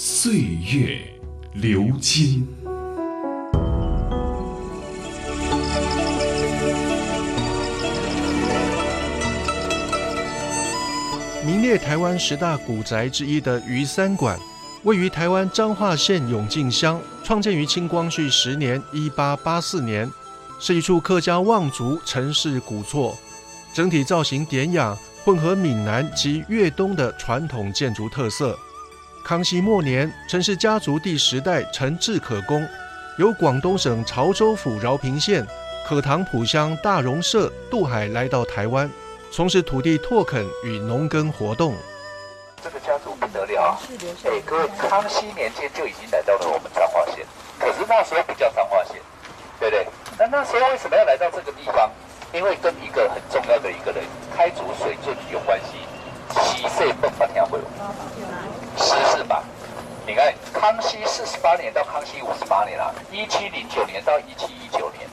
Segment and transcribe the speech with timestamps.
[0.00, 0.32] 岁
[0.72, 1.00] 月
[1.54, 2.46] 流金。
[11.44, 14.38] 名列台湾十大古宅之一的余三馆，
[14.84, 20.08] 位于台湾彰化县永靖乡，创建于清光绪十年（一八八四年），
[20.60, 23.18] 是一处客家望族陈氏古厝，
[23.74, 28.56] 整体造型典雅，混合闽南及粤东的传统建筑特色。
[29.28, 32.66] 康熙末年，陈氏家族第十代陈志可公，
[33.18, 35.46] 由广东省潮州府饶平县
[35.86, 38.90] 可塘浦乡大荣社渡海来到台湾。
[39.30, 41.76] 从事土地拓垦与农耕活动。
[42.64, 43.78] 这个家族不得了，
[44.24, 47.26] 哎，各位，康熙年间就已经来到了我们彰化县，
[47.58, 48.94] 可是那时候不叫彰化县，
[49.60, 49.86] 对不对？
[50.18, 51.90] 那那时候为什么要来到这个地方？
[52.32, 54.02] 因为跟一个很重要的一个人
[54.34, 55.84] 开足水圳有关系。
[56.30, 57.58] 七岁蹦发天会？
[60.08, 65.06] 你看，康熙四十八年到康熙五十八年啊，一七零九年到一七一九年，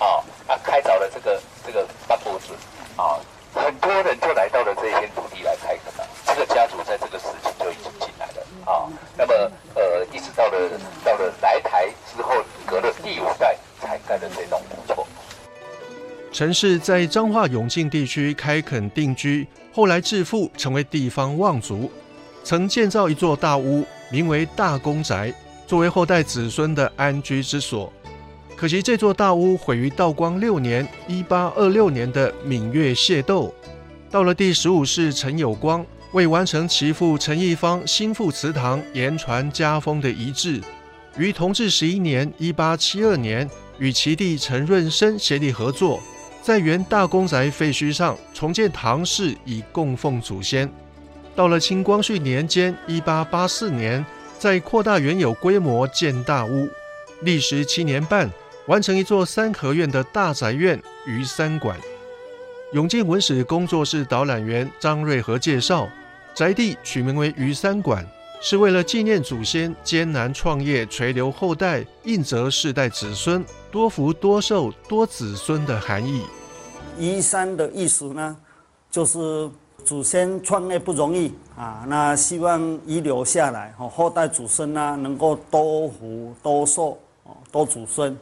[0.00, 2.52] 啊他，开凿了这个这个八步子，
[2.96, 3.14] 啊。
[3.54, 6.06] 很多人就来到了这片土地来开垦了。
[6.26, 8.90] 这个家族在这个时期就已经进来了啊。
[9.16, 9.32] 那么
[9.74, 10.70] 呃，一直到了
[11.04, 12.34] 到了来台之后，
[12.66, 15.06] 隔了第五代才盖的这栋古厝。
[16.32, 21.90] 陈氏在彰化永靖地区开垦定居，后来致富，成为地方望族，
[22.42, 25.32] 曾建造一座大屋，名为大公宅，
[25.66, 27.92] 作为后代子孙的安居之所。
[28.56, 33.54] 可惜这座大屋毁于道光六年（一八二六年）的闽粤械斗。
[34.10, 40.60] 到了第十五世陈有光，为完成其父陈义方新复祠堂言传家风的遗志，
[41.16, 43.48] 于同治十一年（一八七二年）
[43.78, 46.02] 与其弟陈润生协力合作，
[46.42, 50.70] 在原大公宅废墟上重建堂室，以供奉祖先。
[51.34, 54.04] 到了清光绪年间（一八八四年），
[54.38, 56.68] 再扩大原有规模建大屋，
[57.22, 58.30] 历时七年半。
[58.66, 61.76] 完成一座三合院的大宅院于三馆。
[62.72, 65.88] 永靖文史工作室导览员张瑞和介绍，
[66.34, 68.06] 宅地取名为于三馆，
[68.40, 76.22] 是为了纪念祖先艰难创业、垂留后代、应泽世代子孙多福多寿多子孙的含义。
[76.96, 78.36] 于三的意思呢，
[78.88, 79.50] 就是
[79.84, 88.16] 祖先创业不容易啊，那希望遗留下来，后代子孙呢能够多福多寿哦多子孙。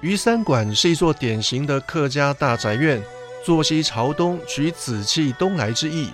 [0.00, 3.02] 余三馆是一座典型的客家大宅院，
[3.44, 6.10] 坐西朝东，取紫气东来之意。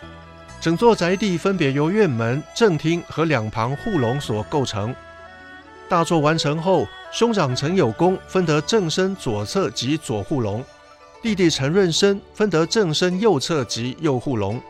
[0.60, 4.94] 整座宅地分别由院门、正厅和两旁护龙所构成。
[5.88, 10.62] 大作完成后，兄长陈有功分得正身左侧及左护龙，
[11.20, 14.60] 弟弟陈润生分得正身右侧及右护龙。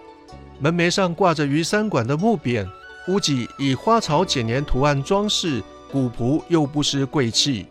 [0.58, 2.66] 门楣上挂着鱼三馆的木匾，
[3.06, 7.66] 屋脊以花草剪黏图案装饰，古朴又不失贵气。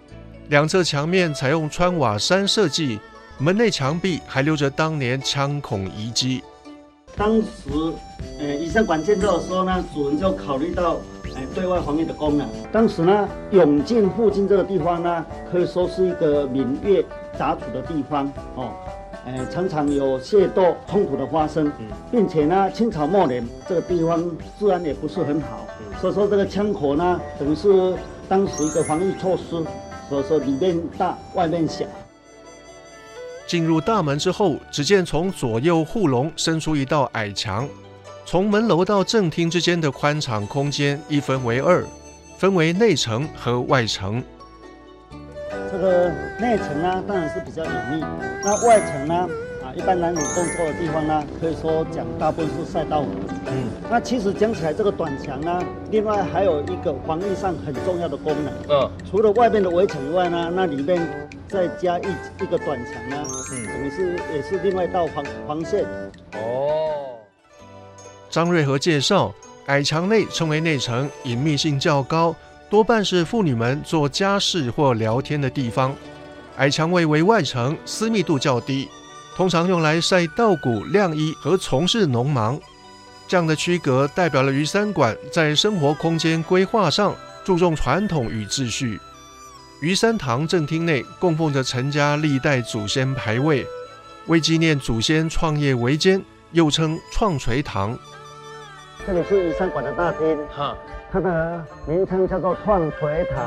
[0.50, 3.00] 两侧墙面采用穿瓦山设计，
[3.40, 6.44] 门内墙壁还留着当年枪孔遗迹。
[7.16, 7.46] 当时，
[8.40, 10.98] 呃，医生馆建造的时候呢，主人就考虑到，
[11.36, 12.48] 呃，对外防御的功能。
[12.72, 17.04] 当时呢，永靖附近这个地方呢，可以说是一个闽粤
[17.38, 18.72] 杂处的地方哦，
[19.25, 21.72] 呃，常常有械斗冲突的发生，
[22.12, 24.24] 并且呢，清朝末年这个地方
[24.59, 25.68] 治安也不是很好，
[26.02, 27.94] 所以说这个枪口呢，等于是
[28.28, 29.64] 当时一个防御措施。
[30.09, 31.84] 所以说里面大，外面小。
[33.46, 37.68] 进入大门之后，只见从左右护龙伸出一道矮墙，
[38.26, 41.85] 从门楼到正厅之间的宽敞空间一分为二，
[42.38, 44.23] 分为内城和外城。
[45.72, 46.09] 这个
[46.40, 48.05] 内层呢，当然是比较隐秘；
[48.43, 49.14] 那外层呢
[49.64, 49.73] 啊？
[49.75, 53.03] 一般男女工作的地方呢，可以说讲大部分是赛道。
[53.47, 55.61] 嗯，那其实讲起来，这个短墙呢，
[55.91, 58.53] 另外还有一个防御上很重要的功能。
[58.69, 61.08] 嗯，除了外面的围墙以外呢，那里面
[61.47, 62.08] 再加一
[62.41, 63.17] 一个短墙呢，
[63.52, 65.84] 嗯，等于是也是另外一道防防线。
[66.34, 67.17] 哦。
[68.29, 69.34] 张瑞和介绍，
[69.67, 72.35] 矮墙内称为内城，隐秘性较高，
[72.69, 75.91] 多半是妇女们做家事或聊天的地方；
[76.58, 78.90] 矮墙位为外层，私密度较低。
[79.35, 82.59] 通常用来晒稻谷、晾衣和从事农忙。
[83.28, 88.99] 这样的区隔代表了鱼三馆在生活空间规划上注重传统与秩序。
[89.79, 93.66] 鱼三堂正厅内供奉着陈家历代祖先牌位，
[94.25, 96.22] 为纪念祖先创业维艰，
[96.52, 97.97] 又称创垂堂。
[99.05, 100.75] 这里是鱼三馆的大厅，哈，
[101.12, 103.46] 它的名称叫做创垂堂，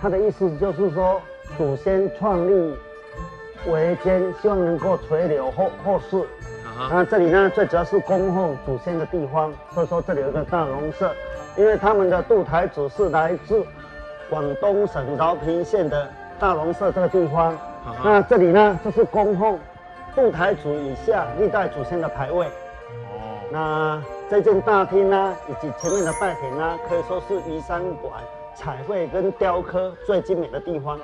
[0.00, 1.20] 它的意思就是说
[1.56, 2.74] 祖先创立
[3.70, 6.22] 维艰，希望能够垂柳后后世。
[6.90, 11.14] 那这里呢，最主要是供奉祖先的地方，所以说这里有个大龙社，
[11.56, 13.62] 因为他们的渡台主是来自
[14.30, 16.08] 广东省饶平县的
[16.40, 17.56] 大龙社这个地方。
[18.02, 19.58] 那这里呢，就是供奉
[20.14, 22.46] 渡台主以下历代祖先的牌位。
[22.46, 23.38] 哦。
[23.50, 28.22] 那这间大厅呢，以及前面的拜亭呢，可以说是移山馆
[28.56, 30.98] 彩绘跟雕刻最精美的地方。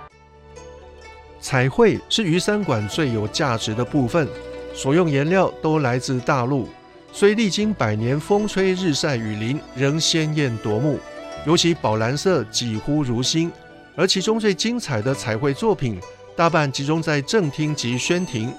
[1.40, 4.26] 彩绘是鱼山馆最有价值的部分。
[4.74, 6.68] 所用颜料都来自大陆，
[7.10, 10.98] 虽历经百年风吹日晒雨淋，仍鲜艳夺目。
[11.44, 13.50] 尤其宝蓝色几乎如新，
[13.96, 16.00] 而其中最精彩的彩绘作品，
[16.36, 18.54] 大半集中在正厅及宣庭。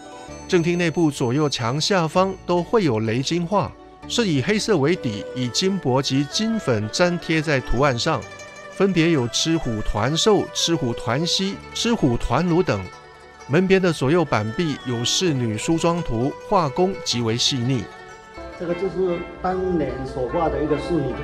[0.46, 3.72] 正厅内部左右墙下方都绘有雷金画，
[4.10, 8.20] 是以黑色为底，以金箔及金粉粘贴在图案上，
[8.72, 12.84] 分别有吃虎团兽、吃虎团锡、吃虎团炉等。
[13.48, 17.84] 门边的左右板壁有仕女梳妆图，画工极为细腻。
[18.60, 21.18] 这个就是当年所画的一个仕女图。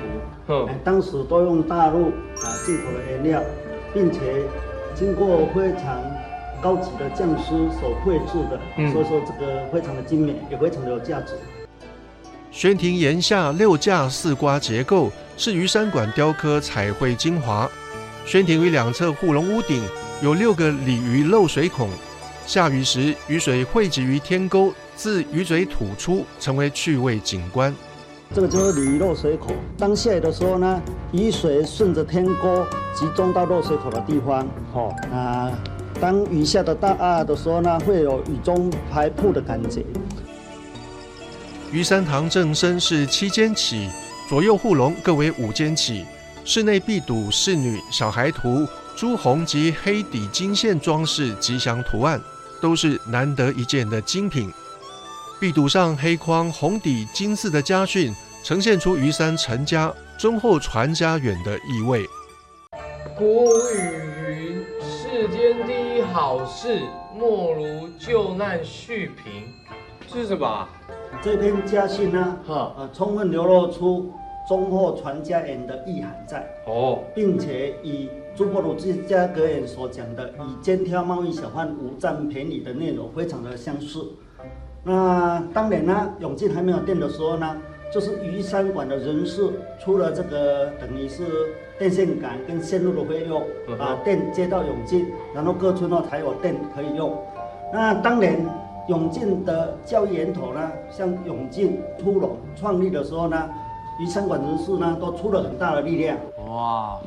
[0.47, 3.43] 嗯，当时都用大陆啊进口的颜料，
[3.95, 4.19] 并且
[4.93, 5.99] 经过非常
[6.61, 7.49] 高级的匠师
[7.79, 8.59] 所绘制的，
[8.91, 11.33] 所以说这个非常的精美，也非常的有价值。
[12.55, 17.69] 轩庭檐下六架四瓜结构是鱼山馆雕刻彩绘精华。
[18.25, 19.83] 轩庭于两侧护龙屋顶
[20.23, 21.89] 有六个鲤鱼漏水孔。
[22.47, 27.75] 下雨时，雨水汇集于天沟，自鱼嘴吐出，成为趣味景观。
[28.33, 29.47] 这个就是鲤鱼漏水口。
[29.77, 30.81] 当下雨的时候呢，
[31.11, 32.65] 雨水顺着天沟
[32.95, 34.47] 集中到漏水口的地方。
[34.71, 35.51] 好，啊，
[35.99, 39.83] 当雨下的大啊的时候呢，会有雨中排瀑的感觉。
[41.71, 43.89] 鱼山堂正身是七间起，
[44.29, 46.05] 左右护龙各为五间起。
[46.43, 52.21] 室内壁堵仕女、小孩图、朱红及黑底金线装饰吉祥图案。
[52.61, 54.51] 都是难得一见的精品。
[55.39, 58.11] 壁堵上黑框红底金字的家训，
[58.43, 62.05] 呈现出余山陈家忠厚传家远的意味。
[63.15, 66.81] 古语云：“世间第一好事，
[67.15, 69.43] 莫如救难续贫。”
[70.11, 70.67] 这是什么？
[71.21, 72.37] 这篇家训呢？
[72.45, 74.11] 哈，呃，充分流露出
[74.47, 76.45] 中厚传家人的意涵在。
[76.67, 78.09] 哦，并且以。
[78.37, 84.05] 朱伯鲁自家格言所讲的“以肩挑贸易小贩无占便宜”的内容非常的相似。
[84.83, 87.55] 那当年呢，永进还没有电的时候呢，
[87.89, 89.49] 就是鱼山馆的人士
[89.79, 91.23] 出了这个等于是
[91.79, 93.41] 电线杆跟线路的费用，
[93.79, 97.17] 把电接到永进，然后各村呢才有电可以用。
[97.71, 98.45] 那当年
[98.87, 103.49] 永靖的教育源头呢，像永靖出龙创立的时候呢，
[103.99, 106.17] 于三馆人士呢都出了很大的力量。
[106.47, 106.99] 哇！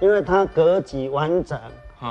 [0.00, 1.58] 因为它格局完整，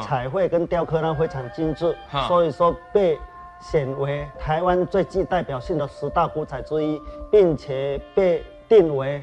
[0.01, 1.95] 彩绘跟雕刻呢非常精致，
[2.27, 3.18] 所以说被
[3.60, 7.01] 选为台湾最具代表性的十大古彩之一，
[7.31, 9.22] 并且被定为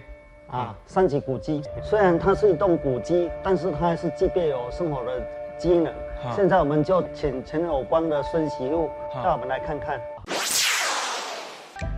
[0.49, 1.63] 啊三级古迹。
[1.83, 5.23] 虽然它是一栋古迹，但是它还是具备有生活的
[5.57, 5.91] 机能。
[6.35, 8.91] 现在我们就请陈友光的孙媳妇
[9.23, 10.01] 带我们来看看。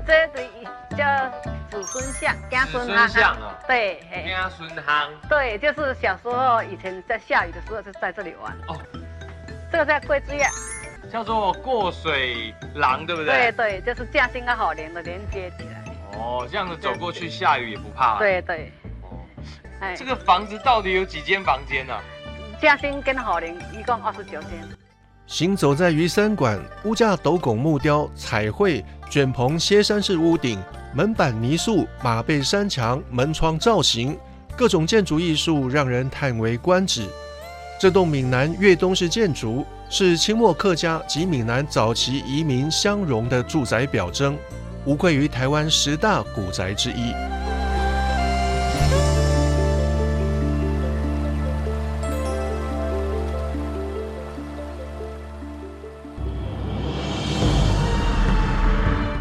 [0.06, 0.48] 这是
[0.96, 1.04] 叫
[1.70, 2.34] 子孙像，
[2.66, 8.52] 子孙像啊，对，子孙巷，对，就是小时候以前在下雨的时候就在这里玩。
[8.68, 8.76] 哦，
[9.70, 10.46] 这个在桂枝叶，
[11.12, 13.52] 叫做过水廊，对不对？
[13.52, 15.84] 对对，就是架心跟好连的连接起来。
[16.18, 18.18] 哦，这样子走过去下雨也不怕。
[18.18, 18.72] 对对。
[19.02, 19.20] 哦，
[19.80, 21.94] 哎，这个房子到底有几间房间呢？
[22.60, 24.50] 架心跟好林一共二十九间。
[25.26, 28.84] 行走在鱼三馆，屋架斗拱木雕彩绘。
[29.10, 30.62] 卷棚歇山式屋顶、
[30.92, 34.14] 门板泥塑、马背山墙、门窗造型，
[34.54, 37.08] 各种建筑艺术让人叹为观止。
[37.80, 44.36] 这栋闽南粤东式建筑是清末客家及闽南早期移民相融的住宅表征，
[44.84, 47.14] 无愧于台湾十大古宅之一。